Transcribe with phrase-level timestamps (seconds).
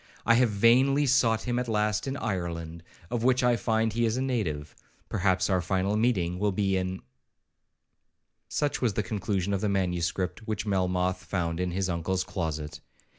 [0.25, 4.17] I have vainly sought him at last in Ireland, of which I find he is
[4.17, 7.03] a native.—Perhaps our final meeting will be in
[8.49, 12.79] Such was the conclusion of the manuscript which Melmoth found in his uncle's closet.